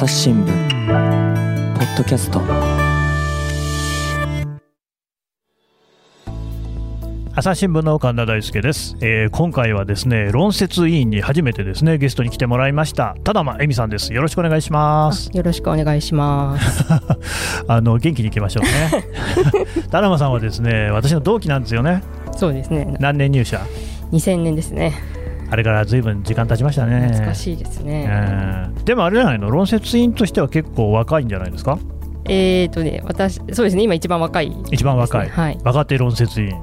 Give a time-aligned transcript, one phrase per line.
[0.00, 0.46] 朝日新聞。
[0.46, 2.40] ポッドキャスト。
[7.34, 13.14] 朝日新聞の神田大輔です、えー今回はですね論説委員に初めてですねゲストに来てもらいました。
[13.24, 14.14] ただま恵美さんです。
[14.14, 15.28] よろしくお願いします。
[15.34, 16.82] よろしくお願いします。
[17.68, 19.04] あの元気にいきましょうね。
[19.90, 22.02] ただまさんはですね私の同期なんですよね。
[22.34, 22.96] そうですね。
[23.00, 23.60] 何年入社
[24.12, 25.19] ？2000年ですね。
[25.50, 27.08] あれからずいぶん時間経ちましたね。
[27.08, 28.06] 懐かしいですね。
[28.08, 31.78] えーでもあれじゃないの論説委員としては結構若いんじゃないですか？
[32.26, 35.58] えーとね、私、そうですね、今一番若い、一番若い、はい。
[35.64, 36.56] 若手論説委員。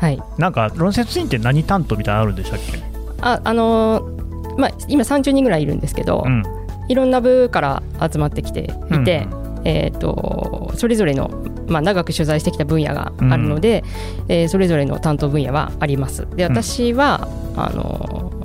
[0.00, 0.22] はい。
[0.38, 2.78] なんか論説委員って何担当みたいなのあるんでしたっけ？
[3.20, 6.42] あ、あのーまあ、今30人ぐらいいるんですけど、うん。
[6.88, 9.26] いろんな部から集まってきていて、
[9.64, 11.30] えーと、それぞれの、
[11.68, 13.84] まあ、長く取材してきた分野があるので、
[14.28, 16.26] えーそれぞれの担当分野はあります。
[16.36, 18.42] で、私は、あのー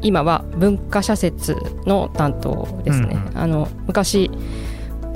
[0.00, 3.18] 今は文化社説の担当ですね。
[3.32, 4.30] うんあの昔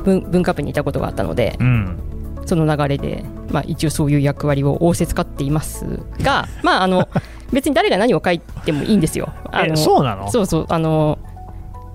[0.05, 1.99] 文文化部にいたことがあったので、うん。
[2.47, 7.09] その流れで、まあ、一応そういう役割を仰せつかっていますが、 まあ、あの
[7.53, 9.29] 別に誰が何を書いてもいいんですよ。
[9.53, 10.29] あえのそうなの？
[10.29, 10.67] そうそう。
[10.69, 11.19] あの、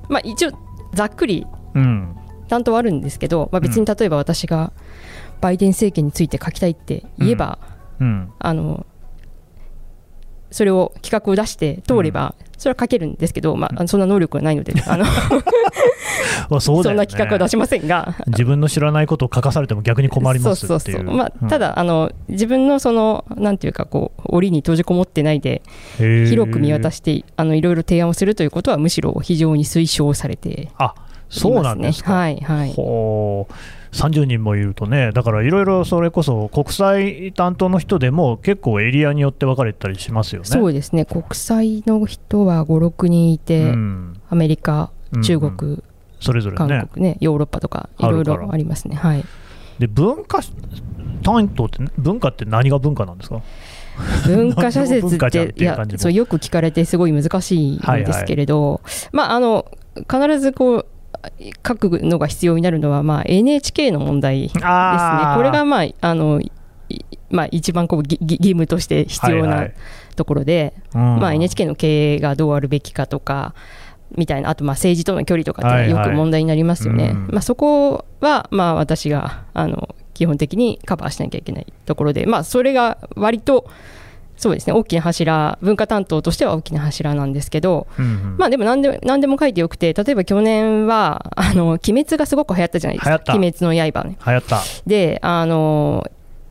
[0.08, 0.52] まあ、一応
[0.94, 2.16] ざっくりうん
[2.48, 4.72] 担当はあるんですけど、まあ、別に例えば私が
[5.42, 7.60] バイデン政権について書きたいって言えば、
[8.00, 8.32] うん。
[8.40, 8.86] あの
[10.50, 15.06] それを企画を出して通れば、それは書けるんですけど、まあそんな能力はないので あの
[16.50, 18.16] まあそんな企画は出しませんが。
[18.28, 20.80] 自分の知らないことを書かされても逆に困りますっていう。
[20.80, 21.48] そうそうそうまあ、うん。
[21.50, 25.62] ただあの自分のそのなんていうかこう檻に閉じこもってないで
[25.98, 30.50] 広く見渡してあのいろいろ提案をするということはむしろ非常に推奨されて。
[30.50, 30.96] いあ
[31.30, 32.14] そうなんですか。
[32.14, 32.74] はいはい。
[32.74, 33.54] ほう。
[33.96, 40.48] 30人もいるとね、だからいろいろそれこそ国際担当の人でも結構エリアによって分かれたりしますよね。
[40.48, 41.06] そうですね。
[41.06, 44.22] 国際の人は56人いて、うん。
[44.30, 45.82] アメリカうん中国、
[46.20, 46.84] それぞれ韓ね。
[46.92, 48.96] 国ねヨーロッパとかいろいろありますね。
[48.96, 49.24] はい。
[49.80, 50.42] で文化
[51.24, 53.42] 担当って文化って何が文化なんですか？
[54.26, 60.86] 文化社説っていやそうよく聞かれてすごい難しいんですけれど、まああの必ずこう
[61.68, 64.62] 書くのが必要になるのは、まあ、NHK の問題ですね。
[64.62, 64.68] こ
[65.44, 66.52] れが、まああのい
[67.30, 69.74] まあ、一番こう義務として必要なはいはい。
[70.16, 71.20] ところで、うん。
[71.20, 73.54] まあ、NHK の経営がどうあるべきかとか
[74.16, 77.12] みたいなあとまあ政治との距離とかってよく問題になりますよね。
[77.14, 77.28] うん。
[77.32, 83.70] まあ、そこはまあ私があの基本的にカバーしなきゃいけないところで、まあ、それが割と
[84.38, 94.18] そうですね大きな柱文化担当としては大きな柱なんですけど、うんうんまあでも何でも何でも書いてよくて例えば去年は あの鬼滅がすごく流行ったじゃないですか鬼滅の刃ね。
[94.26, 94.62] 流行った。
[94.86, 96.06] であの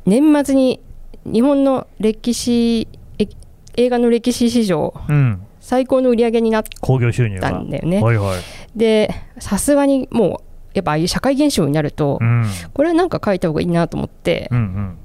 [0.05, 0.81] 年末に
[1.25, 2.89] 日本の歴史
[3.19, 3.29] え
[3.77, 5.43] 映画の歴史史上うん。
[5.61, 7.59] 最高の売り上げになっ興行収入たが。
[7.59, 8.01] んだよね。
[8.01, 8.39] はいはい。
[8.77, 12.47] でさすがにもうやっぱああいう社会現象になると、うん。
[12.73, 14.99] これはなんか書いた方がいいなと思ってうんうん。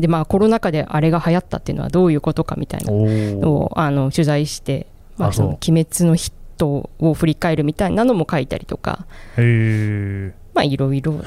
[0.00, 3.54] でまあコロナ禍であれが流行ったっていうのはどういうことかみたいなおのお。
[3.64, 4.86] をあの取材して、
[5.16, 9.06] まあ、あその鬼滅のヒットを振り返るみたいなのも書いたりとか
[9.36, 10.34] へえ。
[10.54, 11.20] まあいろいろ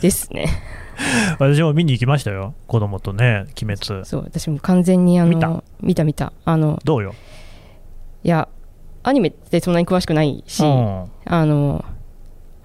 [0.00, 0.46] ですね
[1.38, 2.54] 私も見に行きましたよ。
[2.66, 4.04] 子供とね、鬼滅。
[4.04, 5.62] そう私も完全にあの見た？
[5.80, 7.14] 見た見たあのどうよ？
[8.24, 8.48] いや
[9.04, 11.84] アニメってそんなに詳しくないし、うんあの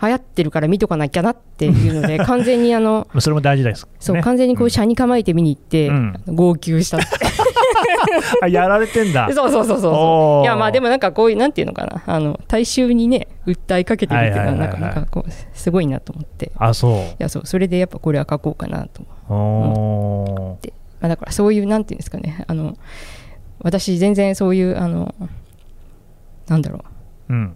[0.04, 3.88] 流行ってるから見とかなきゃなっていうので 完全にあのまあそれも大事です。
[4.00, 6.14] そう、ね完全にこう車に構えて見に行って、うん。
[6.28, 7.06] 号泣したって。
[8.42, 9.30] あやられてんだ。
[9.34, 12.04] そうそうそうそういやまあでもなんかこういうなんていうのかな。
[12.06, 16.48] あの大衆にね訴えかけてるっていうのはなかなかこうすごいなと思って。
[16.48, 17.16] いあ、そう。
[17.18, 17.46] やそう。
[17.46, 19.04] それでやっぱこれは書こうかなと、
[19.34, 20.74] おー。
[21.00, 22.44] まあ、だからそういうなんていうんですかね。
[22.48, 22.78] あの
[23.62, 25.14] 私全然そういうあの
[26.48, 26.84] なんだろ
[27.30, 27.34] う。
[27.34, 27.56] うん。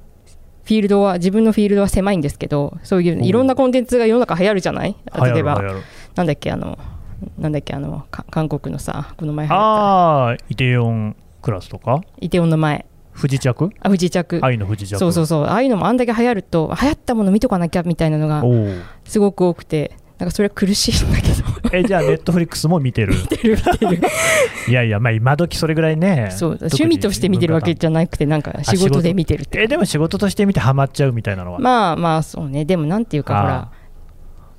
[0.68, 4.98] フィールドは自分のフィールドは狭いんですけどそういういろんなコンテンツが世の中流行るじゃない？
[5.34, 5.62] 例えば
[6.16, 6.78] なんだっけあの
[7.38, 9.64] なんだっけあのか韓国のさこの前流行った。
[9.64, 12.02] ああ、イテヨンクラスとか？
[12.20, 12.86] イテウォンの前。
[13.14, 14.98] 不時着あ不時着愛の不時着。
[15.00, 15.46] そうそうそう。
[15.46, 18.44] ああいうのもあんだけ流行ると流行ったもの見とかなきゃみたいなのが
[19.06, 23.14] すごく多くてなんかそれは苦しいんだけど え、じゃあ、ネットフリックスも見てる。
[23.14, 24.02] 見てる見てる。
[24.68, 26.30] いやいや、まあ、今時それぐらいね。
[26.32, 29.62] そう趣味として見てるわけじゃなくてなんか仕事で見てるって。
[29.64, 31.60] え、でも仕事として見てハマっちゃうみたいなのは？
[31.60, 32.66] まあまあそうね。
[32.66, 33.70] でもなんていうかほら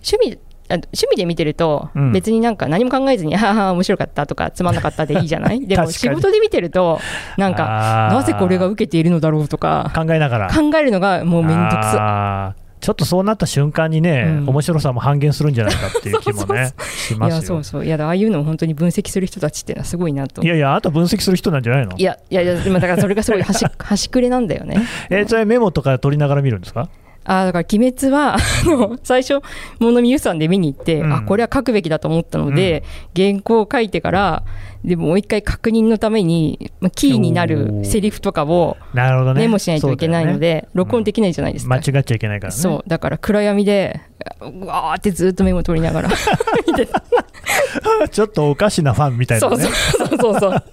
[0.07, 0.39] 趣味
[0.71, 2.13] あ趣味で見てるとうん。
[2.13, 5.61] 別になんか何も考えずに、ああ面白かったとかつまんなかったでいいじゃない？
[5.67, 7.01] でも仕事で見てると
[7.39, 7.65] なんか
[8.11, 10.49] かなぜこれが受けているのだろうとか考えながら。
[10.49, 14.49] 考えるのがもうめんどくさちょっとそうなった瞬間にね、うん。
[14.51, 17.43] 面白さも半減するんじゃないかっていう気もね、 しいいやますよ。
[17.43, 17.85] そうそう。
[17.87, 20.43] いやああいうのを本当に分析する人たちっていうのはすごいなと。
[20.43, 21.97] いやいや、あと分析する人なんじゃないの？
[21.97, 24.81] いやいやいやだからそれがすごい端端くれなんだよね。
[25.11, 26.89] え、それメモとか取りながら見るんですか？
[27.29, 28.39] あだから「鬼滅は」
[29.05, 29.41] 最初
[29.79, 31.13] 物見ゆさんで見に行って、うん。
[31.13, 32.83] あこれは書くべきだと思ったので、
[33.15, 34.43] 原稿を書いてから
[34.83, 39.43] でもう一回確認のために、まあ、キーになるセリフとかをなるほどね。
[39.43, 42.59] メモしないといけないので、録音できないじゃないですか、間違っちゃいけないからね。
[42.59, 42.89] そう。
[42.89, 44.01] だから暗闇で
[44.41, 46.09] うわーってずっとメモ取りながら
[46.67, 47.03] 見てた
[48.11, 50.65] ちょっとおかしなファンみたいな、ね、そうそうそうそうそう。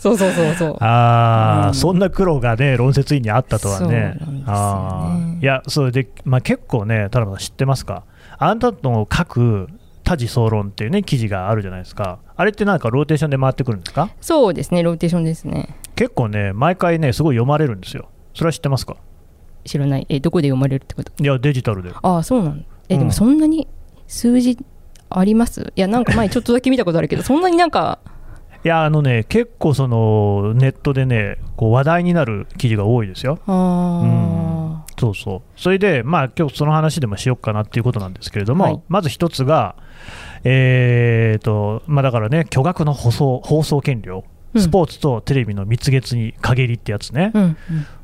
[0.00, 4.18] そうそうそうああ、うん、そんな苦労がね論説委員にあったとはね。
[4.46, 8.04] ああいやそれで、まあ、結構ね田辺さん知ってますか？
[8.38, 9.68] あなたの書く
[10.04, 12.18] 多事奏論っていうね記事があるじゃないですか。
[12.36, 14.10] あれってなんかローテーションで回ってくるんですか？
[14.20, 15.76] そうですねローテーションですね。
[15.94, 18.08] 結構ね毎回ねすごい読まれるんですよ。
[18.34, 18.96] それは知ってますか？
[19.64, 20.06] 知らない。
[20.08, 21.12] えどこで読まれるってこと？
[21.22, 21.90] いやデジタルで。
[22.02, 23.68] ああそうなんえ、うん、でもそんなに
[24.08, 24.58] 数字
[25.18, 25.72] あります？
[25.76, 27.98] いやなんか前ちょっとだけ見たことあるけどそんなになんか
[28.64, 33.38] いやあのね結構そのネットでねこう話題になる記事が多いですよ。
[33.46, 35.42] あそうそう。
[35.60, 38.80] それでまあ今日その話でもしようかなっていうことなんですけれども、はい。
[38.88, 39.74] まず一つが
[40.44, 44.24] えーとまあだからね巨額の放送放送権料
[44.54, 44.62] うん。
[44.62, 47.56] スポーツとテレビの蜜月に陰りってやつね、ーうんうん。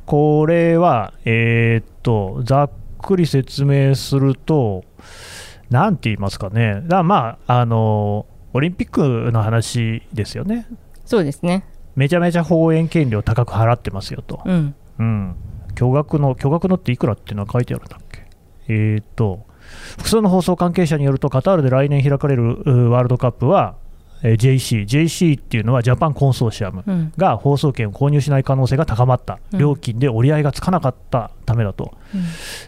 [0.06, 2.70] これは、えーっとざっ
[3.02, 4.82] くり説明すると、
[5.70, 10.66] なんて言いますかね、だまああの、オリンピックの話ですよね、
[11.04, 11.64] そうですね。
[11.96, 14.74] めちゃめちゃ放映権料高く払ってますよと、うん。
[14.98, 15.36] うん、
[15.74, 18.26] 巨額の、巨額のっていくらっていうのは書いてあるんだっけ、
[18.68, 19.44] えーっと、
[19.96, 23.74] 複数の放送関係者によると、カタールで来年開かれるうワールドカップは、
[24.22, 26.84] えー JC、JC っていうのはジャパンコンソーシアム。
[26.86, 27.12] うん。
[27.16, 29.58] が放送権を購入しない可能性が高まった、うん。
[29.58, 32.22] 料金で折り合いがつかなかったためだと、うん。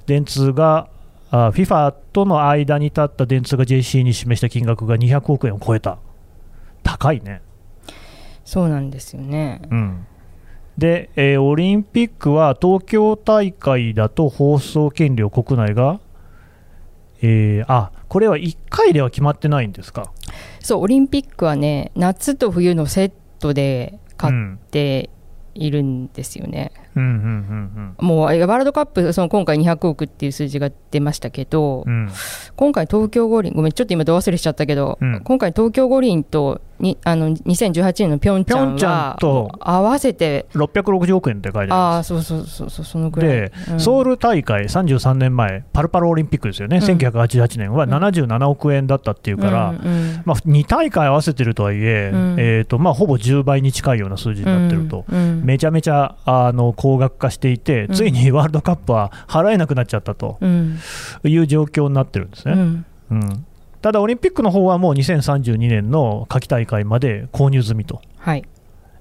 [0.06, 0.88] 電通が
[1.30, 5.98] あ FIFA との間に立った電通が JC に示した金額が200億円を超えた、
[6.82, 7.40] 高いね。
[8.44, 10.06] そうなんですよねうん
[10.76, 16.00] で、えーオリンピックは東京大会だと放送権料国内が、
[17.22, 20.10] えーあこれは1回では決まってないんですか？
[20.60, 25.10] そうオリンピックはね夏と冬のセットで買うんって
[25.54, 31.92] いるんですよね、うんうんもうえワールドカップその今回200億っていう数字が出ましたけど、うん。
[31.92, 32.10] うんうん
[32.56, 35.22] 今回東京五輪ごめんちょっと今ど忘れしちゃったけど、うん。
[35.24, 43.30] 今回東京五輪とにあの2018年のピョンチャンと合わせて660億円って書いてあああそうそうそうそうそのぐらい。
[43.30, 43.80] で、うん。
[43.80, 46.82] ソウル大会33年前、パルパルオリンピックですよね、うん。
[46.82, 52.36] 1988年は77億円だったっていうから、うんうんまあ、2大会合わせてるとはいえ、うん。
[52.38, 55.44] えーとまあ、ほぼ10倍に近いような数字になってると、うんうん。
[55.44, 57.94] めちゃめちゃあの高額化していて、うん。
[57.94, 60.78] ついにワールドカップは払えなくなっちゃったとうん。
[61.24, 62.54] いう状況になってるんですね。
[62.54, 62.86] うん。
[63.10, 63.46] うん。
[63.82, 68.00] ただ、オリンピックの方はもう2032年の夏季大会まで購入済みと。
[68.16, 68.44] はい。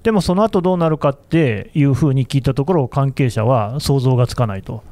[0.04, 4.84] でもその後どうなるかっていうふうに聞いたところ、関係者は想像がつかないと、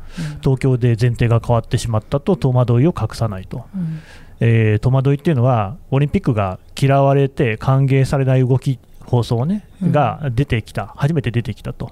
[0.42, 4.00] 東京で前提が変わってしまったと戸惑いを隠さないと、うん
[4.40, 9.92] えー戸惑いっていうのは、オリンピックが嫌われて歓迎されない動き、放送、ねうん。
[9.92, 11.92] が出てきた、初めて出てきたと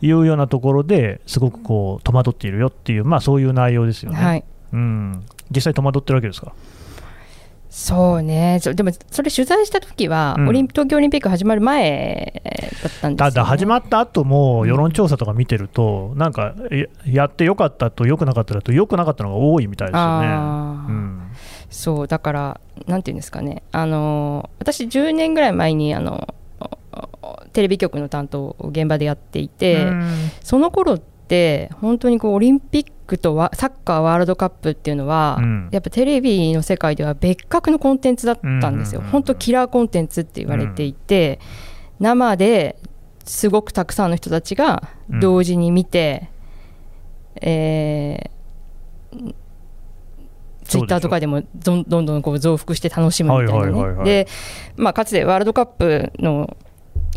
[0.00, 4.18] いうようなところですごくこう戸惑っているよっていう、まあ、そういう内容ですよね。
[4.18, 4.44] はい。
[4.72, 6.52] うん、実際戸惑ってるわけですか？
[7.68, 8.58] そうね。
[8.60, 10.48] そうでもそれ取材した時は、うん。
[10.48, 20.28] オリン東京オリンピック始まる前だったんですよ、ね、ただ始まった後も世論調査とか見てると、なんかややってよかったとよくなかっただとよくなかったのが多いみたいですよね。
[21.70, 23.62] そうだからなんていうんですかね。
[23.70, 26.34] あの私10年ぐらい前にあの
[27.52, 29.90] テレビ局の担当を現場でやっていて、
[30.42, 35.68] その頃って本当にこうオリンピックとワサッカーワールドカップっていうのは、うん。
[35.72, 39.22] やっぱテレビの世界では別格のコンテンツだったんですよ、うんうんうんうん。
[39.22, 41.40] 本当キラーコンテンツって言われていて、
[41.98, 42.76] 生で
[43.24, 44.88] すごくたくさんの人たちが
[45.20, 46.30] 同時に見て、
[47.40, 49.34] えー
[50.70, 54.04] ツイッターとかでもどんどんどんこう増幅して楽しむみたいなね。
[54.04, 54.28] で、
[54.76, 56.56] まあ、かつてワールドカップの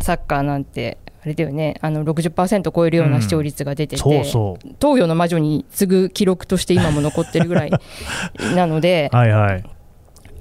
[0.04, 4.68] サッカーなんて、あれだよね、あの60%超えるような視聴率が出てて、そうそう。
[4.80, 7.70] 東洋の魔女に次ぐ記録として今も残ってるぐらい
[8.54, 9.64] なので、はいはい。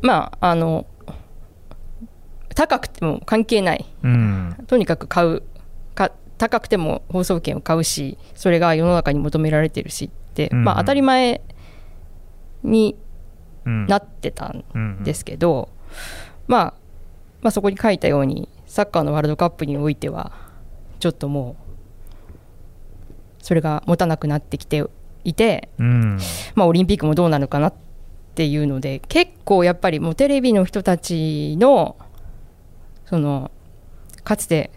[0.01, 0.85] まあ、あの、
[2.53, 4.55] 高くても関係ない、うん。
[4.67, 5.43] とにかく買う、
[5.95, 10.63] か高くても放送権を買うし、それが世の中に求められてるしって、うんうん。
[10.65, 11.41] まあ、当たり前
[12.63, 12.97] に
[13.65, 15.03] うんなってたんうん。
[15.05, 15.69] ですけど、
[16.47, 16.73] まあ、
[17.41, 20.31] まあそこに書いたようにサッカーのワールドカップにおいては
[20.97, 21.55] ちょっとも
[22.31, 22.33] う
[23.37, 24.83] それが持たなくなってきて
[25.23, 26.17] いて、うん。
[26.55, 27.73] まあ、オリンピックもどうなるかなっ
[28.33, 31.97] ていうので結構やっぱりもうテレビの人たちの
[33.05, 33.51] その
[34.23, 34.71] かつて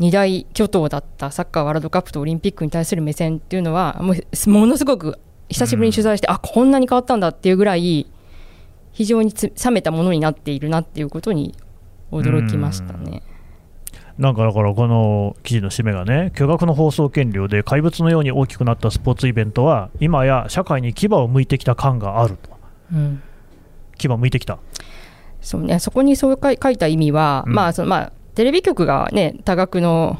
[0.00, 8.10] 二大巨頭だったサッカーワールドカップとオリンピックに対する目線っていうのはもうものすごく久しぶりに取材して、あこんなに変わったんだっていうぐらい
[8.90, 11.54] 非常につ冷めたものになっているなっていうことに
[12.10, 13.22] 驚きましたね。
[14.18, 22.50] なんかだからこの記事の締めがね巨額の放送権料で怪物のように大きくなったスポーツイベントは今や社会に牙を向いてきた感があると。
[22.94, 23.22] うん。
[23.98, 24.58] 牙向いてきた。
[25.40, 27.52] そうね、そこにそう書い書いた意味は、うん。
[27.52, 30.18] まあそのまあ、テレビ局が、ね、多額の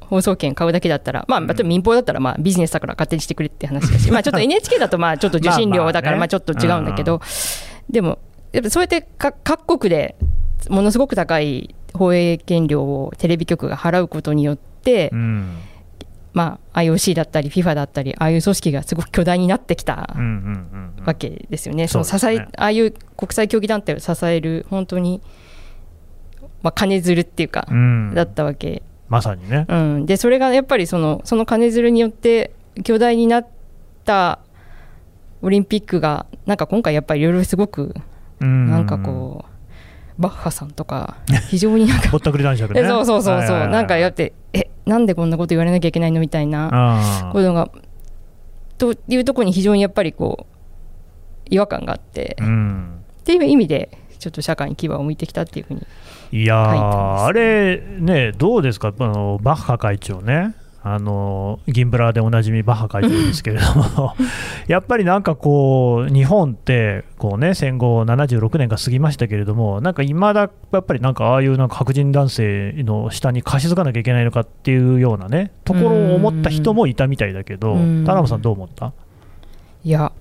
[0.00, 7.20] 放送権買うだけだったら、まあ、例えば民放だったらまあビジネスだから勝手にしてくれって話だし、 まあちょっと NHK だとまあちょっと受信料だからまあちょっと違うんだけど、
[7.88, 8.18] でも、
[8.52, 10.16] やっぱそうやってか各国で
[10.68, 15.58] ものすごく高い放映権料をテレビ局が払うことによって、うん。
[16.32, 20.14] まあ、IOC だったり FIFA だったりああいう組織がすごく巨大になってきた
[21.04, 25.20] わけですよね、その支えああいう国際競技団体を支える本当に、
[26.62, 28.14] まあ、金づるっていうか、うん。
[28.14, 29.66] だったわけ、まさにね。
[29.68, 32.52] うん、でそれがやっぱりそのその金づるによって
[32.84, 33.46] 巨大になっ
[34.04, 34.38] た
[35.42, 37.92] オリンピックがなんか今回やっぱりいろいろすごく
[38.38, 39.49] ななんかこう、
[40.20, 41.16] バッハさんとか
[41.48, 42.82] 非常になんか ぼったくり男爵ね。
[42.82, 43.70] えそうそうそうそう、はいはいはい。
[43.70, 47.70] なんかやってえなんでこんなこと言われなきゃいけないのみたいなあことが
[48.76, 50.56] というところに非常にやっぱりこう
[51.46, 53.00] 違和感があって、ーうん。
[53.20, 55.86] っていう意味でちょっと社会に牙を向いてきたっていうふうに
[56.32, 64.14] いやあれね、どうですか、あのバッハ会長ね、あの銀ブラでおなじみバッハ会長ですけれども、
[64.66, 78.04] やっぱりなんかこう、日本ってこう、ね、戦後76年が過ぎましたけれども、なんかいまだやっぱりなんかああいうなんか白人男性の下に貸し付かなきゃいけないのかっていうようなね、ところを思った人もいたみたいだけど、うん。
[78.06, 78.92] 田辺さん、どう思った？
[79.84, 80.12] いや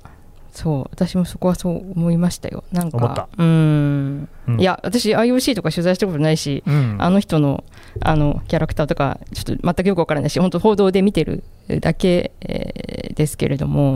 [0.60, 2.66] そう私もそこはそう思いましたよ。
[2.74, 4.28] なんかうん。
[4.46, 4.60] うん。
[4.60, 6.98] いや私 IOC とか取材したことないし、うん。
[7.00, 7.64] あの人の
[8.02, 11.46] あのキャラクターとかちょっと全くよくわからないし本当報道で見てる
[11.80, 13.94] だけ、えーですけれども、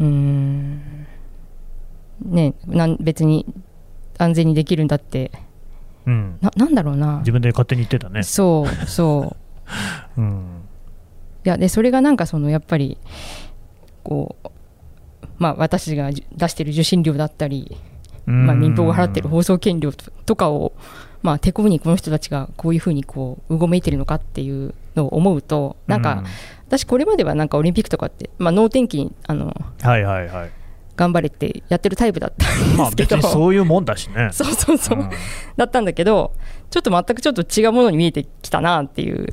[0.00, 1.06] うん。
[2.24, 3.44] ねなん別に
[4.18, 5.32] 安全にできるんだって
[6.06, 6.38] うん。
[6.40, 7.18] ななんだろうな。
[7.18, 8.22] 自分で勝手に言ってたね。
[8.22, 9.36] そうそう。
[10.20, 10.44] うん。
[11.44, 12.98] いやでそれがなんかそのやっぱり
[14.04, 14.48] こう
[15.38, 17.76] まあ私がじ出してる受信料だったり、
[18.26, 20.72] まあ、民放が払ってる放送権料ととかを
[21.22, 26.24] まあ手こにこの人たちがこういうふうにこううごめいてるのかっていうのを思うとなんか、
[26.66, 30.50] 私これまではなんかオリンピックとかって、まあ、能天気にあのうんはいはいはい。
[30.98, 34.30] 頑張れってやってるタイプだったんですけど、にそういうもんだしね。
[34.34, 35.10] そうそうそう、うん
[35.56, 36.32] だったんだけど
[36.70, 39.26] ちょっと全くちょっと違うものに見えてきたなっていう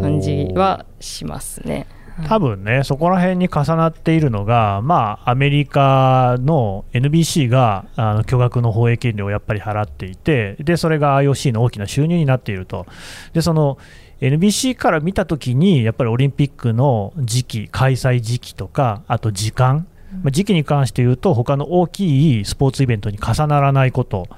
[0.00, 1.86] 感じはしますね。
[2.26, 12.86] 多分ね、そこら辺に重なっているのが、まあ、アメリカの NBC があの巨額の放映権料をやっぱり払っていてで、それが IOC の大きな収入になっていると、
[13.32, 13.78] でその
[14.20, 24.28] NBC から見たときに、やっぱりオリンピックの時期、開催時期とか、あと時間、まあ時期に関して言うと、他の大きいスポーツイベントに重ならないこと、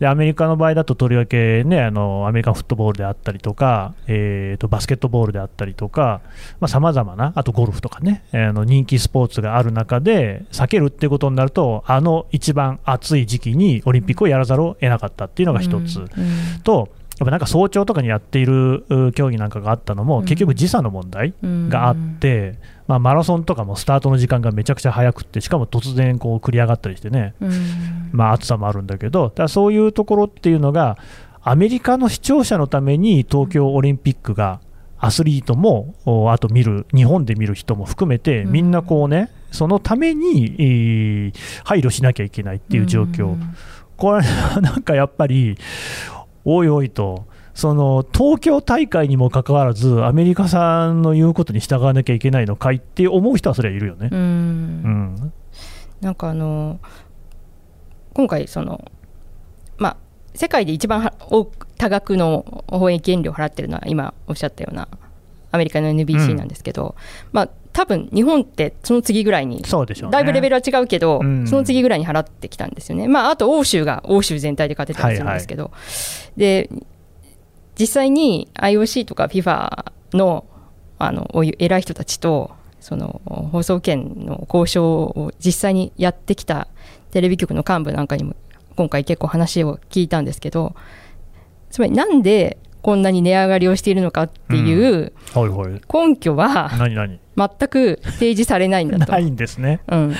[0.00, 6.20] でアメリカの場合だと、とりわけ、ね、あのアメリカンフットボールであったりとか、えー、とバスケットボールであったりとか、
[6.66, 16.00] さまざ、まな、あとゴルフとかね、えーあの人気スポーツがある中で、避けるっていうことになると、あの一番暑い時期にオリンピックをやらざるを得なかったっていうのが一つ。
[16.00, 16.08] うん。
[16.62, 20.24] とやっぱなんか早朝とかにやっているう競技なんかがあったのも、うん。
[20.24, 28.10] 結局時差の問題うんがあって、まあ、マラソンとかもスタートの時間がめちゃくちゃ早くってしかも突然こう繰り上がったりしてね、うん。
[28.12, 30.96] まあ、暑さもあるんだけどだからそういうところっていうのが
[31.42, 34.60] アメリカの視聴者のために東京オリンピックが
[34.98, 38.52] アスリートもおあと見る日本で見る人も含めてうん。
[38.52, 41.32] みんなこうねそのために、えー
[41.64, 43.36] 配慮しなきゃいけないっていう状況、
[43.98, 44.24] これ
[44.62, 45.58] なんかやっぱり
[46.44, 47.26] おいおいと
[47.58, 52.76] その東京大会にもかかわらずアメリカさんの言うことに従わなきゃいけないのかい？
[52.76, 54.10] って思う人はそれはいるよね。
[54.12, 54.14] う。
[54.14, 54.82] うん。
[55.16, 55.32] ん
[56.00, 56.78] なんかあの
[58.14, 58.88] 今回その
[59.76, 59.96] まあ
[60.36, 64.86] 世界で一番は多く多額の放映権料を払ってるのは今おっしゃったような
[65.50, 66.94] アメリカの NBC なんですけど、
[67.32, 70.12] まあ多分日本ってその次ぐらいにそうでしょうね。
[70.12, 71.44] だいぶレベルは違うけど、うん。
[71.48, 73.08] その次ぐらいに払ってきたんですよね。
[73.08, 75.72] まあ、あと欧州が欧州全体で勝てたりするんですけど、
[76.36, 76.70] で
[77.78, 80.44] 実際に IOC とか FIFA の
[81.00, 83.20] あのお偉い人たちとその
[83.52, 86.66] 放送権の交渉を実際にやってきた
[87.12, 88.34] テレビ局の幹部なんかにも
[88.74, 90.74] 今回結構話を聞いたんですけど
[91.70, 95.12] つまりなんでこんなに値上がりをしているのかっていう。
[95.92, 97.20] 根拠は、何何？
[97.38, 99.12] 全く提示されないんだと。
[99.12, 99.80] ないんですね。
[99.86, 100.14] うん、い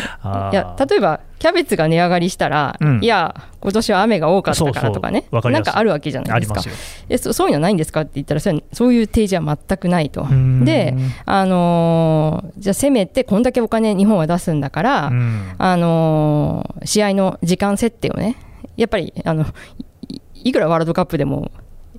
[0.54, 5.24] や例えばキャベツが値上がりしたら、うん、いや今年は雨が多かったからとかね。
[5.32, 6.62] なんかあるわけじゃないですか。
[7.08, 8.54] えそそういうのないんですかって言ったらそう
[8.94, 10.26] いう提示は全くないと。
[10.64, 10.94] で、
[11.24, 15.12] あのー、じゃあせめてこんだけお金日本は出すんだから、
[15.58, 18.36] あのー、試合の時間設定をね
[18.76, 19.44] やっぱりあの
[20.34, 21.50] いくらワールドカップでも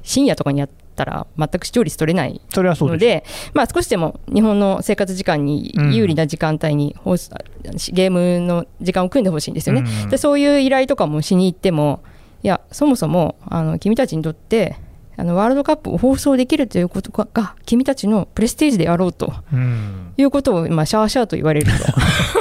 [0.04, 0.70] 深夜とかにやっ
[1.00, 12.02] たら全く視聴率取れないのでまあ、少しでも日本の生活時間に有利な時間帯に、うん、ゲームの時間を組んでほしいんですよね、うん、でそういう依頼とかもしに行っても
[12.44, 14.78] いやそもそもあの君たちにとって
[15.18, 21.68] あのワールドカップを放送できるということが君たちのプレステージであろうと、うん、いうことを、まあ、シャーシャーと言われる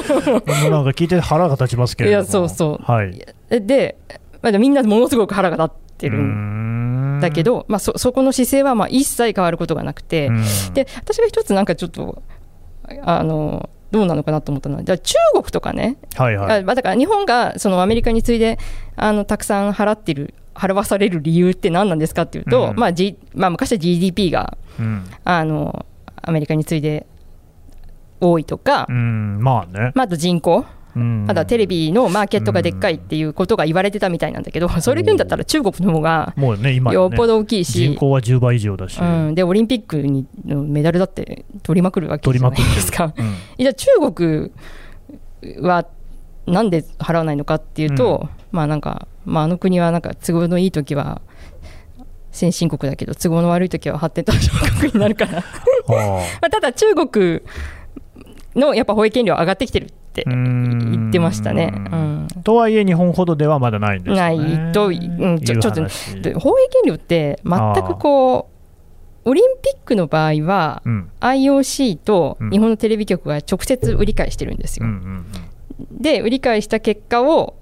[0.07, 0.31] と。
[0.71, 2.23] なんか聞いて腹が立ちますけれども。
[2.23, 3.19] いやそうそう、はい、
[3.51, 3.97] で、
[4.43, 6.19] まあ、みんなものすごく腹が立ってる
[7.21, 10.31] だけど、まあ、そそこの姿勢はまあ一切変わることがなくて、
[10.75, 12.23] で私が一つなんかちょっと
[13.03, 18.59] あのどうなのかなと思ったのは中国とかね、はいはい、だから日本がそのアメリカに次いで
[18.97, 25.87] あのたくさん払ってる払わされる理由って何なんですかっていうと、うん、まあ G まあ、昔は GDP が、うん、あの
[26.21, 27.07] アメリカに次いで
[28.21, 30.67] 多いとか、うん、まあね、まあ、あと人口
[31.27, 36.35] ただテレビのマーケットがでっかいっていうことが言われてたみたいなんだけど、それ言うんだったら中国の方が
[36.93, 43.13] よっぽど大きいし、人口は10倍以上だし、うん、でオリンピックにのメダルだって取りまくるわけじゃないですか。
[43.17, 44.51] うん、じゃあ中国
[45.61, 45.87] は
[46.47, 51.21] なんで払わないのかっていうと、うん、まあなんか、まあ、あの国はなんか都合のいい時は
[52.31, 54.51] 先進国だけど都合の悪い時は発展途上
[54.81, 55.45] 国になるから。
[55.89, 57.41] まあただ中国
[58.57, 61.73] のやっぱ保育料上がってきてるって言ってましたね。
[61.75, 68.59] うん、とはいえ、日本ほどではまだないんです、ね、ないと、うん、ちょちょっと、放映権料って全くこう、
[69.31, 74.87] オリンピックの場合は、うん、IOC と日本のテレビ局が直接売り買いしてるんですよ。
[75.91, 77.55] で、売り買いした結果を、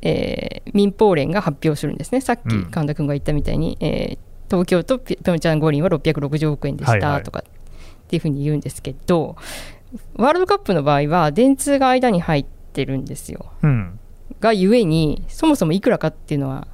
[0.00, 9.36] えー、民放連が発表するんですね、さっき神田君が言ったみたいに、えー、東京とピョンチャン五輪は660億円でしたとかっていうふうに言うんですけど、
[10.14, 13.52] ワールドカップの場合は電通が間に入ってるんですよ。
[13.62, 13.98] うん、
[14.40, 16.66] がゆえにそもそもいくらかっていうのは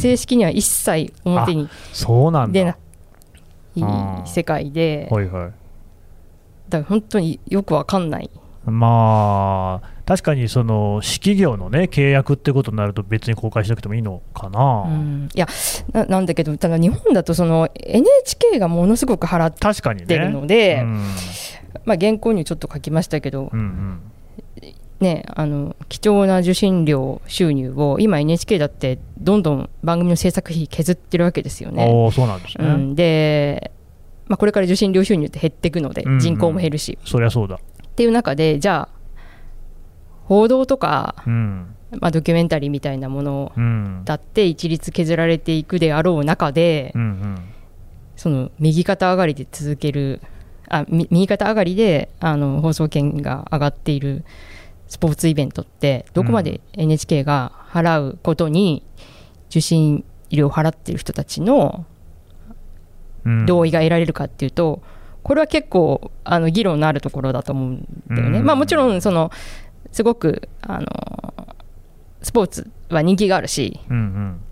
[0.00, 1.68] 正式には一切表に
[2.52, 2.76] 出ない
[4.26, 5.52] 世界で、はいはい、
[6.68, 8.30] だから本当によくわかんない。
[8.64, 15.46] まあ確かにその式業のね契約ってことになると別に公開しなくてもいいのかな、うん、いや
[15.92, 20.82] なんだけどただ日本だとその NHK がものすごく払ってるので、ね。
[20.82, 21.04] うん、
[21.84, 24.00] まあ、原稿にちょっと書きましたけど、うんうん、
[25.00, 31.86] ね、あの貴重な受信料収入を今 NHK だってどんどん番組の制作費削ってるわけですよね。
[32.12, 33.72] そうなんですね、うん、で、
[34.26, 36.98] まあ、これから受信料収入って減っていくので、人口も減るし。
[37.04, 37.56] そりゃそうだ。
[37.56, 37.58] っ
[37.98, 38.98] ていう中でじゃあ
[40.24, 43.52] 報道とか、うん、まあ、ドキュメンタリーみたいなもの
[44.04, 47.38] だって一律削られていくであろう中で、うんうん、
[48.14, 50.20] その右肩上がりで続ける
[50.70, 54.24] あ右肩上がりであの放送権が上がっている
[54.86, 58.82] スポーツイベントってどこまで NHK が払うことに
[59.50, 61.84] 受信料を払っている人たちの
[63.46, 64.82] 同意が得られるかっていうと、
[65.22, 68.40] これは結構あの議論のあるところだと思うんだよね。
[68.40, 69.30] まあ、もちろんその
[69.92, 70.86] すごくあの
[72.22, 73.80] スポーツは人気があるし、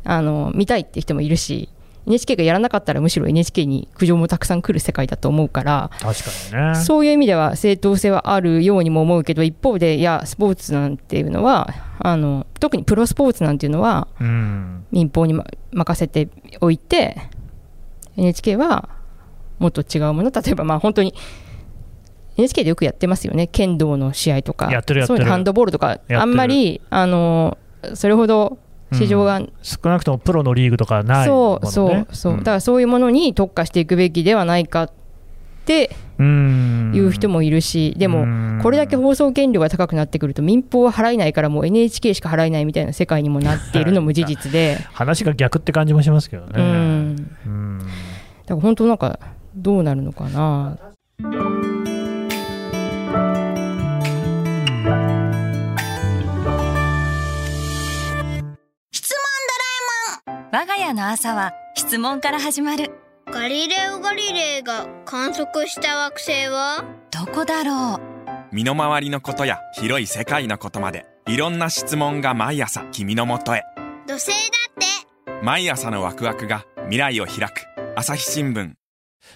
[0.05, 1.71] あの見たいって人もいるし
[2.07, 16.29] NHK がやらなかったらむしろ NHK に苦情もたくさん来る世界だと思うから確かに、ね、そういう意味では正当性はあるようにも思うけど一方でいやスポーツなんていうのはあの特にプロスポーツなんていうのは、うん、民放に、ま、任せて
[16.61, 17.17] おいて
[18.17, 18.89] NHK は
[19.59, 21.15] もっと違うもの例えばまあ本当に
[22.37, 23.47] NHK でよくやってますよね。
[23.47, 24.69] 剣道の試合とか。
[25.07, 26.01] そういうハンドボールとか。
[26.11, 27.57] あんまりあの
[27.95, 28.59] それほど
[28.93, 34.93] 市場が、うん、少なくともプロのリーグとかない、ね、そうそうそう、うん、だからそういうものに特化していくべきではないかっ
[35.65, 44.79] ていう人もいるしでもこれだけ放送権料が高くなってくると民放は払えないからもう NHK しか払えないみたいな世界にもなっているのも事実で。
[44.95, 46.53] 話が逆って感じもしますけどね。
[46.57, 47.79] うん。
[47.79, 47.89] だか
[48.51, 49.19] ら本当なんか
[49.57, 50.79] どうなるのかな
[60.53, 62.93] 我が家の朝は質問から始まる。
[63.27, 66.85] ガリレオ・ガリレイが観測した惑星は？
[67.11, 68.55] どこだろう？
[68.55, 73.65] 身の回りのことや広い世界のことまでいろんな質問が毎朝君のもとへ。
[74.07, 74.35] 土星だ
[74.71, 75.45] って。
[75.45, 77.67] 毎朝のワクワクが未来を開く。
[77.97, 78.75] 朝日新聞。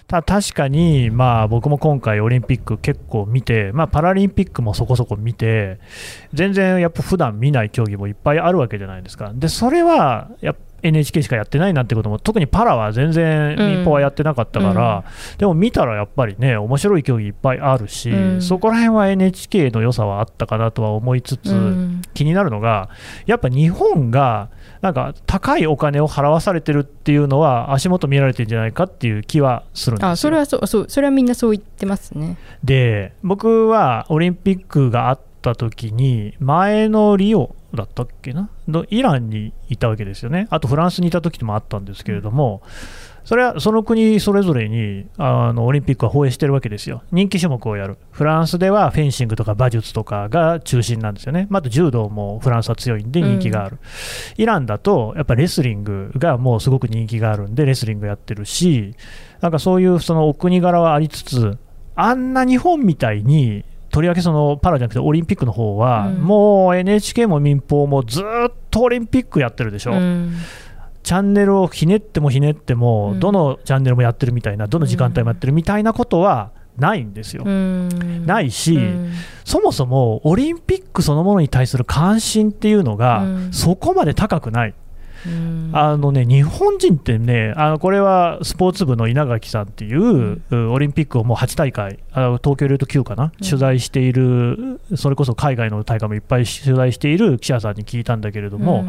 [0.07, 5.81] た確かに、まあ、僕も今回、オリンピック結構見て、まあ、パラリンピックもそこそこ見て、
[6.33, 15.03] 全然やっぱ普段見ない競技もいっぱいあるわけじゃないですか、でそれはやっぱ NHK しかやってないなんてことも、特にパラは全然日本はやってなかったから、
[15.37, 22.89] でも見たらやっぱりね、面白い競技いっぱいあるし、うんそこら辺は NHK の良さはあったかなとは思いつつ、うん気になるのが、
[23.25, 24.49] やっぱ日本が
[24.81, 30.09] なんか高いお金を払わされてるっていうのは、足元見られてるんじゃないかっていう気はするんですよ。
[30.11, 32.37] あそれはそうそうそれはみんなそう言ってますね。
[32.63, 38.49] で僕はオリンピックがあった時に前のリオだったっけな？
[38.67, 40.47] のイランにいたわけですよね。
[40.49, 42.61] あとフランスにいた時もあったんですけれども、
[43.23, 47.03] それはその国それぞれにあのオリンピックは放映してるわけですよ。
[47.11, 47.97] 人気種目をやる。
[48.11, 51.47] フランスではフェンシングとか馬術とかが中心なんですよね。
[51.49, 53.77] また柔道もフランスは強いんで人気がある、
[54.37, 58.95] イランだとやっぱレスリングがもうすごく人気があるんでレスリングやってるし
[59.39, 61.57] なんかそういうそのお国柄はありつつ
[61.95, 66.21] あんな日本みたいにとりわけそのパラじゃなくてオリンピックの方は、うん。
[66.21, 70.35] もう NHK も民放もずっとオリンピックやってるでしょ、うん。
[71.03, 73.19] チャンネルをひねってもひねっても、うん。
[73.19, 77.43] どのチャンネルもやってるみたいな、どの時間帯もやってるみたいなことはないんですよ。
[77.45, 78.25] うん。
[78.25, 79.11] ないしうん。
[79.43, 83.53] そもそもオリンピックそのものに対する関心っていうのが、うん。
[83.53, 84.73] そこまで高くない。
[85.25, 85.69] うん。
[85.73, 93.31] あのね、日本人ってね、あのこれはスポーツ部の稲垣さんっていう、オリンピックをもう8大会、あの東京でいうと9かな、うん。
[93.45, 98.85] 取材している、それこそ海外の大会もいっぱい取材している記者さんに聞いたんだけれども、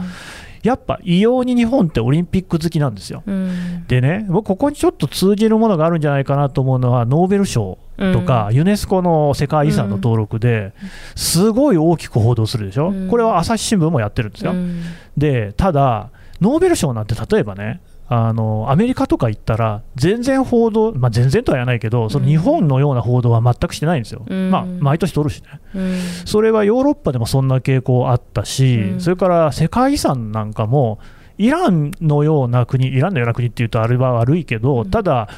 [0.63, 3.25] やっぱ異様に日本ってオリンピック好きなんですよ。
[3.27, 3.85] うん。
[3.89, 10.73] でね、僕、ここにちょっと通じるものがあるんじゃないかなと思うのは、ノーベル賞とか、ユネスコの世界遺産の登録で、
[11.17, 13.09] すごい大きく報道するでしょ、うん。
[13.09, 14.53] これは朝日新聞もやってるんですよ。
[14.53, 14.83] うん。
[15.17, 16.11] でただ、
[16.43, 24.51] ノーベル賞なんて例えばね、あのアメリカとか行ったら、全然報道、まあ、全然とは言わないけど、その日本のような報道は全くしてないんですよ、うん。
[24.51, 26.01] まあ、毎年取るしね、うん。
[26.27, 29.01] それはヨーロッパでもそんな傾向あったし、うん。
[29.01, 30.99] それから世界遺産なんかも、
[31.39, 34.91] イランのような国、イランのような国っていうとあれは悪いけど、うん。
[34.91, 35.29] ただ、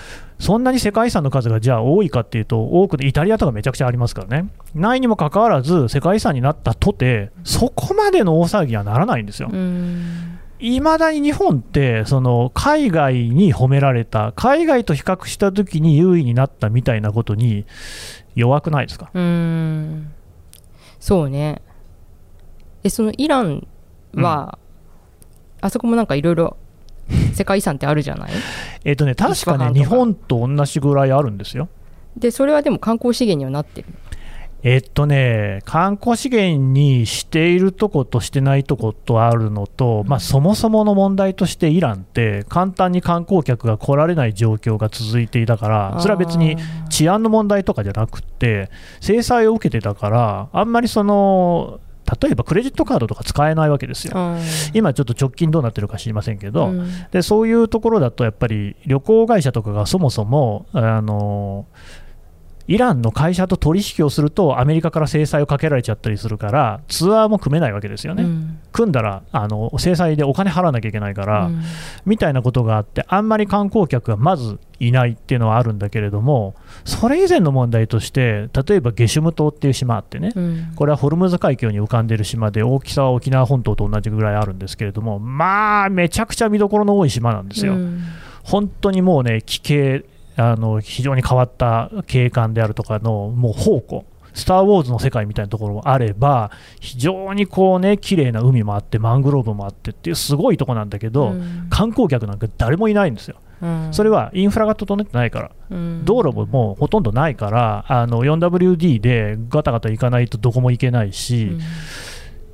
[0.40, 9.48] そんなに世界遺産の数がじゃあ多いかっていうと、多くでイタリアとかめちゃくちゃありますからね、ないにもかかわらず、世界遺産になったとて、そこまでの大騒ぎにはならないんですよ。
[9.52, 10.34] うん
[10.66, 17.66] いまだに日本ってその海外に褒められた海外と比較したときに優位になったみたいなことに
[18.35, 19.11] 弱くないですか？
[19.12, 20.12] うん。
[20.98, 21.61] そうね。
[22.83, 23.66] えそのイラン
[24.14, 24.59] は、
[25.61, 26.57] あそこもなんかいろいろ
[27.35, 28.31] 世界遺産ってあるじゃない？
[28.85, 31.68] えっ、とね確かね日本と同じぐらいあるんですよ。
[32.16, 33.88] でそれはでも観光資源にはなってる
[34.66, 46.57] えっとね観光資源にしているとことしてないとことあるのと、まあ、そもそもの問題としてイランって簡単に観光客が来られない状況が続いていたからそれは別に
[46.88, 48.70] 治安の問題とかじゃなくって
[49.03, 51.81] 制裁を受けてたからあんまりその
[52.22, 54.37] 例えばクレジットカードとか使えないわけですよ。
[54.74, 56.88] 今ちょっと直近どうなってるか知りませんけど、うん。
[57.11, 61.66] でそういうところだとやっぱり旅行会社とかがそもそもあの
[62.66, 68.59] イランの会社と取引をするとアメリカから制裁をかけられちゃったりするからツアーも組めないわけですよね、うん。
[68.72, 71.62] 組んだらあの制裁でお金払わなきゃいけないから、うん。
[72.07, 80.72] みたいなことがあってあんまり観光客がまずいないっていうのはあるんだけれどもそれ以前の問題として例えばゲシュム島っていう島あってね、うん。
[80.74, 88.00] これはホルムズ海峡に浮かんでいる島で大きさは沖縄本島と同じぐらいあるんですけれどもまあめちゃくちゃ見どころの多い島なんですよ、うん。
[88.42, 90.05] 本当にもうね奇形
[90.37, 101.68] あの非常に変わった景観であるとかのもう宝庫スター・ウォーズの世界みたいなところもあれば非常にこうね綺麗な海もあってマングローブもあってっていうすごいとこなんだけど、うん。
[101.70, 103.37] 観光客なんか誰もいないんですよ。
[103.62, 103.88] うん。
[103.92, 111.57] それはインフラが整ってないからうん道路ももうほとんどないから、あの 4WD でガタガタ行かないとどこも行けないし、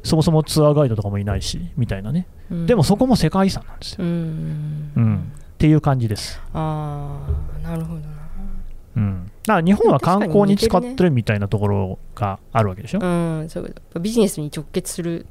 [0.02, 2.66] そもそもツアーガイドとかもいないし、みたいなね、うん。
[2.66, 4.92] でもそこも世界遺産なんですよ、うん。
[4.96, 6.40] うん、っていう感じです。
[6.54, 7.20] あ
[7.62, 8.08] あなるほどな。
[8.96, 13.00] うん、だから日本は観光に使ってるみたいなところがあるわけでしょ？
[13.00, 15.26] うんそうビジネスに直結する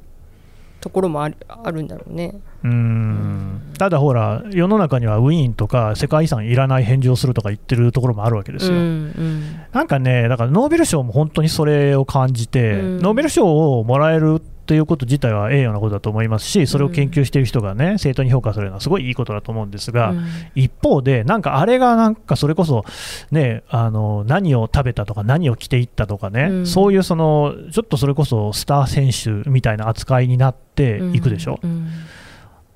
[0.80, 2.36] ところもあるあるんだろうね。
[2.62, 3.72] うん。
[3.76, 8.74] ただほら、世の中にはウィーンとか世界遺産いらない返事をするとか言ってるところもあるわけですよ。
[8.74, 9.42] うんうん。
[9.72, 12.98] なんかね、だからノーベル賞も本当にそれを感じて、うん。
[13.00, 20.24] ノーベル賞をもらえるっていうこと自体は栄誉なことだと思いますし、それを研究している人がね、正当に評価されるのはすごいいいことだと思うんですが、うん。
[20.54, 22.84] 一方で、なんかあれがなんかそれこそ、
[23.32, 26.66] ね、あの何を食べたとか、何を着ていったとかね、うん。
[26.68, 31.58] そういうそのちょっとそれこそスター選手みたいな扱いになっていくでしょ？
[31.60, 31.88] うん。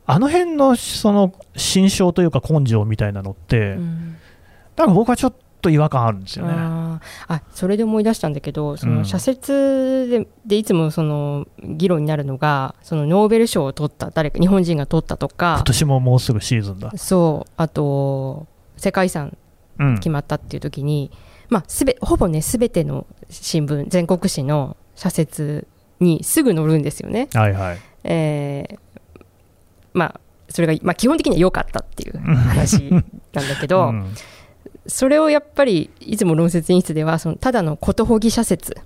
[0.04, 4.16] あの辺のその心象というか根性みたいなのって、うん。
[4.74, 6.52] だから僕はちょっと違和感あるんですよね。
[6.54, 7.00] あ
[7.52, 16.92] それで思い出したんだけどそうのん社説ででいつもその議論になるのがそのノーベル賞を取った誰か日本人が取ったと今か年ももうすぐシーズンだ。
[16.96, 18.46] そうあと
[18.76, 19.36] 世界遺産
[19.78, 21.10] うん決まったっていう時に、
[21.48, 25.66] まあ、すべほぼねすべての新聞全国紙の社説
[25.98, 27.28] にすぐ載るんですよね。
[27.34, 27.78] はいはい。
[28.04, 28.78] えー
[29.94, 32.90] まあそれが、まあ、基本的には良かったっていう話
[33.32, 34.14] なんだけど、うん
[34.86, 38.76] それをやっぱりいつも論説演出ではそのただのことほぎ社説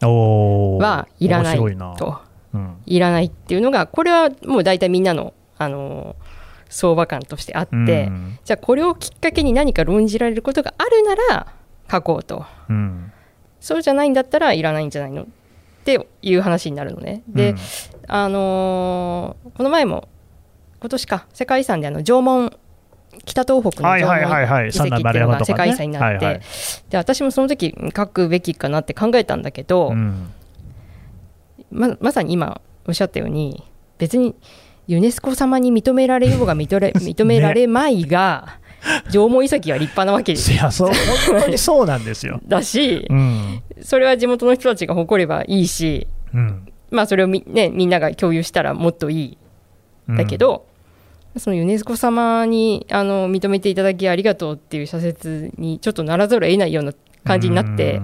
[0.00, 1.58] はいらない
[1.96, 2.18] と。
[2.54, 2.76] うん。
[2.86, 6.42] いらないっていうのがこれはもう大体みんなの、あのー
[6.74, 8.38] 相場感としてあって、うん。
[8.44, 11.52] じゃあこれをきっかけに何か論じられることがあるなら
[11.90, 12.46] 書こうと。
[12.70, 13.12] うん。
[13.60, 15.24] そうじゃないんだったらいらないんじゃないの？
[15.24, 15.26] っ
[15.84, 17.22] ていう話になるのね。
[17.28, 17.58] で、うん。
[18.08, 20.08] あのーこの前も
[20.80, 22.56] 今年か世界遺産であの縄文
[23.24, 24.70] 北東北のはい縄はいはいはい。
[24.72, 26.40] 文遺跡っていうのが世界遺産になって、
[26.90, 30.32] で私もその時書くべきかなって考えたんだけど、うん
[31.70, 33.64] ままさに今おっしゃったように
[33.96, 34.34] 別に
[34.86, 38.58] ユネスコ様に認められようが認れ 認められまいが、
[39.10, 40.52] 縄文遺跡は立派なわけです。
[40.52, 40.88] いやそう
[41.30, 42.40] 本当にそうなんですよ。
[42.46, 43.62] だしう、ん。
[43.80, 46.66] それは地元の人たちが誇ればいいし、うん。
[46.90, 49.38] まあ、それをみ,、ね、みんなが共有したらもっといい。
[50.08, 50.66] だけ、ど、
[51.36, 56.92] そのユネスコ様にあの認めていただきありがとうっていう社説にちょっとならざるを得ないような
[57.24, 58.00] 感じになって、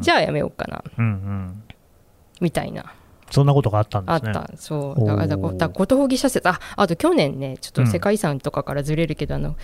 [0.00, 1.62] じゃゃあやめようかなうんうん
[2.40, 2.92] みたいな、
[3.30, 4.32] そんなことがあったんですね。
[4.34, 9.56] あったそうだからことほぎ社説ああと去年ねちょっと世界遺産とかからずれるけど、あの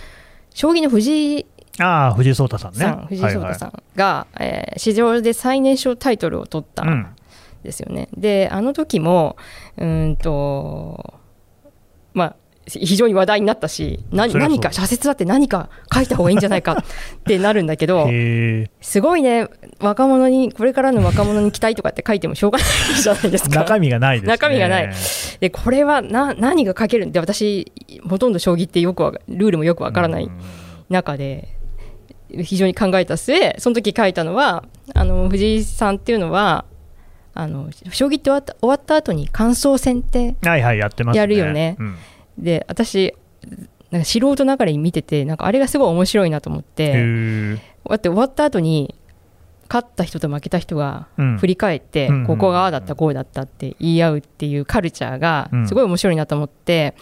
[0.53, 1.45] 将棋の藤井
[1.79, 2.79] ああ藤井聡太さんね。
[2.79, 7.15] さん、藤井聡太さんが、えー史上で最年少タイトルを取ったはいはいうんん
[7.63, 8.07] ですよね。
[8.15, 9.35] であの時も
[9.77, 11.13] うーんと
[12.13, 12.35] まあ
[12.67, 16.83] 非常に話題になったし何何か社説だって何か書いた方がいいんじゃないかっ
[17.23, 18.07] てなるんだけど
[18.81, 19.47] すごいね
[19.79, 23.61] 若者にこれからの若者に期待とかって書いてもしょうがないじゃないですか。
[23.61, 24.31] 中身がないですね。
[24.33, 24.93] 中身がない
[25.39, 27.71] でこれはな何が書けるんで私
[28.07, 30.39] ほとんど将棋ってよくわルールもよくわからないうん
[30.89, 31.47] 中で
[32.29, 36.65] 非常に考えた末その時書いたのはあの藤井さんっていうのは
[37.33, 41.19] あの将棋って終わった終わった後に感想戦ってはいはいやってますね。
[41.19, 41.95] やるよねうん
[42.41, 43.13] で私
[43.91, 48.95] なんか素人ながらに見ててなんかあれがすごい面白いなと思っへてえだって終わった後に
[49.71, 51.37] 勝った人と負けた人がうん。
[51.37, 55.67] 振り返って、うんここがああだったこうだったって言い合うっていうカルチャーがうん。
[55.67, 56.93] すごい面白いなと思って、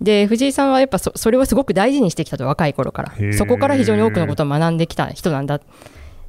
[0.00, 3.32] で藤井さんはやっぱそそれをすごく大事にしてきたと若い頃から。
[3.32, 5.60] そこから非常に多くのことを学んできた人なんだっ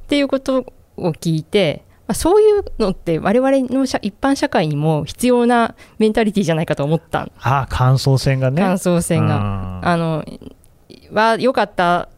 [0.06, 8.62] ていうことを聞いて、まあ、そういうのって我々の社一般社会にも必要なメンタリティじゃないかと思ったんああ感想戦がね。
[8.62, 9.38] 感想戦が。
[9.38, 10.24] があの
[11.12, 12.08] は良かった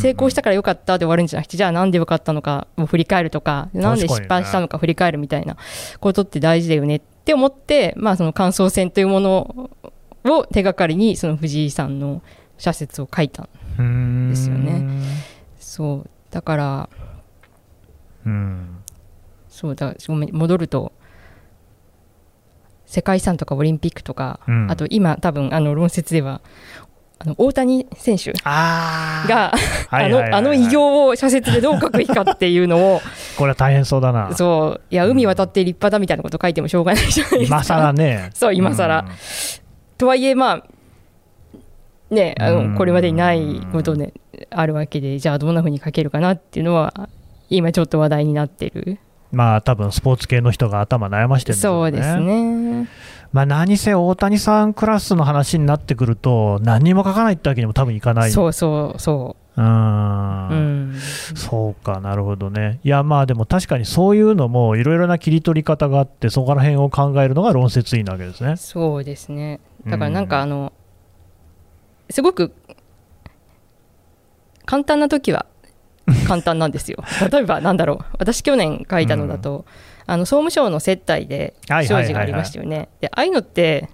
[0.00, 5.56] 成功したから良かったで終わるんじゃなくて、じゃあなんで良かったのかを振り返るとか、なんで失敗したのか振り返るみたいな
[6.00, 9.70] ことって大事だよねって思って、まあその感想戦というもの
[10.24, 12.22] を手がかりに、その藤井さんの
[12.58, 13.48] 社説を書いた。
[13.80, 14.86] んですよね。
[15.58, 16.10] そう。
[16.30, 16.88] だから、
[18.26, 18.77] うん。
[19.58, 20.92] そうだ、ごめん戻ると、
[22.86, 26.42] 世界遺産とかオリンピックとか、うんあと今多分あの論説では、
[27.18, 28.32] あの大谷選手。
[28.44, 29.52] が、
[29.90, 33.00] あのあの偉業を社説でどう書くかっていうのを、
[33.36, 34.32] これは大変そうだな。
[34.36, 37.56] そう、いや、海渡って立派だみたいなこと書いてもしょうがないじゃないですか。
[37.56, 38.30] 今更ね。
[38.34, 39.06] そう今更うん
[39.98, 44.12] とはいえ、まあ、ね、あうんのこれまでにないことね、
[44.50, 47.08] あるわけで、じゃあどんなふうに書けるかなっていうのは、
[47.50, 49.00] 今ちょっと話題になってる。
[49.32, 51.70] まあ多分スポーツ系の人が頭悩ましてるんでね。
[51.70, 52.88] そうですね。
[53.32, 58.30] まあ何せ大谷さんクラスの話になってくると何にも書かないってわけにも多分いかない。
[58.30, 60.54] そうそうそうーんう。
[60.54, 60.94] うん。
[61.34, 62.80] そうか、なるほどね。
[62.84, 68.56] いや、まあでも確かにそういうのもいろいろな切り取り方があって、そこら辺を考えるのが論説委員なわけですね。
[68.56, 69.60] そうですね。
[69.86, 70.72] だからなんうんかあの、
[72.10, 72.54] すごく
[74.64, 75.46] 簡単な時は
[76.26, 77.02] 簡単なんですよ。
[77.30, 78.04] 例えばなんだろう。
[78.18, 79.64] 私去年書いたのだと、
[80.06, 82.88] あの総務省の接待で不祥事がありましたよね。
[83.00, 83.88] で、ああいうのって、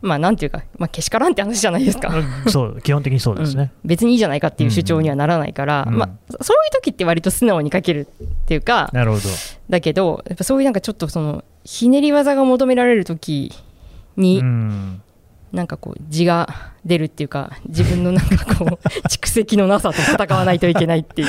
[0.00, 2.08] まあなんていうか、まあけしからんって話じゃないですか。
[2.08, 3.72] うんそう、基本的にそうですね。
[3.84, 9.22] うん別にいいじゃないかっていう主張にはならないから、うんまあ、そういう時って割と素直に書けるっていうか、なるほど。
[9.70, 13.52] だけどやっぱそういうなんかちょっとそのひねり技が求められる時
[14.16, 15.02] に、うん。
[15.54, 16.48] なんかこう字が
[16.84, 21.28] 出るっていうか自分のなんかこう 蓄積のなさと戦わないといけないっていう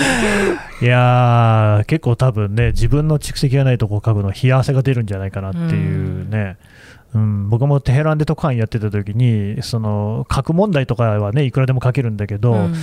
[0.82, 6.58] いやー、結構多分ね、自分の蓄積がないとこ書くの、冷や汗が出るんじゃないかなっていうね。
[7.14, 12.76] うん、僕もテヘランで特派員やってた時にその核問題とかはねいくらでも書けるんだけど、うん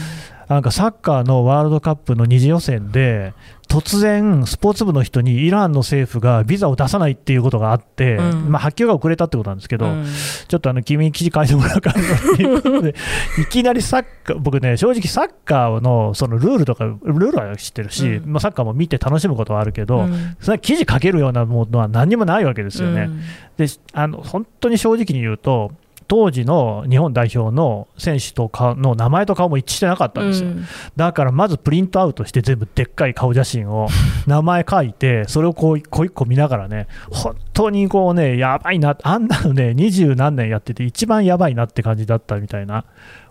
[0.48, 3.32] なんかサッカーのワールドカップの二次予選で、
[3.68, 8.52] 突然、スポーツ部の人にイランの政府がビザを出さないっていうことがあって、うん。
[8.52, 10.04] まあ、発給が遅れたってことなんですけど、うん。
[10.46, 12.04] ちょっとあの君に記事書いてもらうからっ
[12.36, 12.60] ていう。
[12.60, 12.94] こ とで、
[13.40, 18.32] いきなりサッカー、僕ね、正直サッカーのそのルールとか、ルールは知ってるし、うん。
[18.32, 20.36] まあ、サッカーも見て楽しむことはあるけど、うん。
[20.40, 23.02] そ記事書けるようなものは何にもないわけですよね。
[23.02, 23.20] うん。
[23.56, 25.72] であの本当に正直に言うと、
[26.06, 30.64] 当時の日本代表の選手とかの名前と顔も一致してなかったんですよ、うん
[30.96, 33.88] だからまずプリントアウトして、全部でっかい顔写真を、
[34.26, 42.84] 名前書いて、それをこう一個一個見ながらね、本当にこうね、やばいな、あんなのね、二十何年やってて、一番やばいなって感じだったみたいな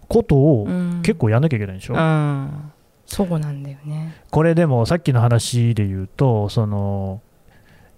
[0.07, 1.93] ことをうん結構やんなきゃいけないでしょ？
[1.95, 2.49] うん
[3.05, 4.15] そうなんだよね。
[4.31, 7.21] これでもさっきの話で言うと、その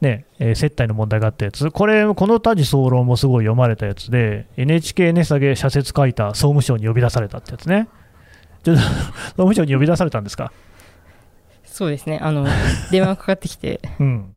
[0.04, 7.88] ねえー接待の問題があったやつ、これ、この多事総論もすごい読まれたやつで、NHK 値下げ社説書いた総務省に呼び出されたってやつね。
[8.64, 8.90] ちょっと 総
[9.32, 10.52] 務省に呼び出されたんですか、
[11.66, 12.20] そうですね。
[12.22, 12.46] あの
[12.92, 14.36] 電話がかかってきて、うん、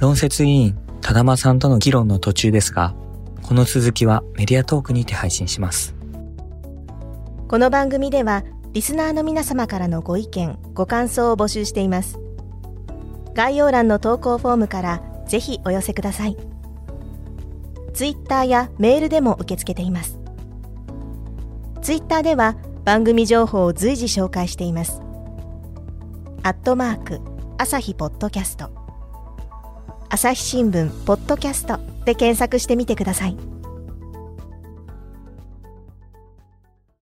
[0.00, 2.94] 論説委員、ただまさんとの議論の途中ですが、
[3.46, 5.94] この続きはメディアトークにて配信します。
[7.46, 12.18] この番組ではリスナーの皆様からのご意見ご感想を募集しています。
[13.34, 16.38] 概要欄の投稿フォームからぜひお寄せください。
[17.92, 20.18] ツイッターやメールでも受け付けています。
[21.82, 25.02] ツイッターでは番組情報を随時紹介しています。
[26.42, 27.20] アットマーク
[27.58, 28.70] 朝日ポッドキャスト。
[30.08, 31.83] 朝日新聞ポッドキャスト。
[32.04, 33.53] で検索してみてください。